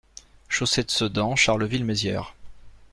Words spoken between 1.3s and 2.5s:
Charleville-Mézières